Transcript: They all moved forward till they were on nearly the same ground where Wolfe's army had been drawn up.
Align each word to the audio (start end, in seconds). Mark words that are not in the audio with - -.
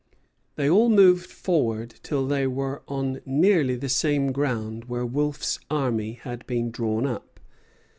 They 0.55 0.67
all 0.67 0.89
moved 0.89 1.27
forward 1.29 1.93
till 2.01 2.25
they 2.25 2.47
were 2.47 2.81
on 2.87 3.21
nearly 3.23 3.75
the 3.75 3.87
same 3.87 4.31
ground 4.31 4.85
where 4.85 5.05
Wolfe's 5.05 5.59
army 5.69 6.13
had 6.13 6.43
been 6.47 6.71
drawn 6.71 7.05
up. 7.05 7.39